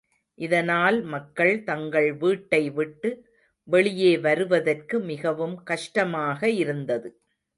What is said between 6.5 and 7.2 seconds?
இருந்தது.